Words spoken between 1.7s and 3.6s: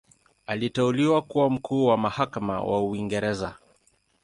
wa Mahakama wa Uingereza.